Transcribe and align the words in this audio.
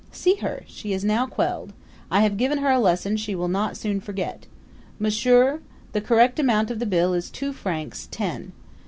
See 0.11 0.33
her! 0.37 0.63
She 0.65 0.93
is 0.93 1.05
now 1.05 1.27
quelled! 1.27 1.73
I 2.09 2.21
have 2.21 2.35
given 2.35 2.57
her 2.57 2.71
a 2.71 2.79
lesson 2.79 3.17
she 3.17 3.35
will 3.35 3.47
not 3.47 3.77
soon 3.77 3.99
forget. 3.99 4.47
M'sieur, 4.97 5.59
the 5.91 6.01
correct 6.01 6.39
amount 6.39 6.71
of 6.71 6.79
the 6.79 6.87
bill 6.87 7.13
is 7.13 7.29
two 7.29 7.53
francs 7.53 8.07
ten. 8.09 8.51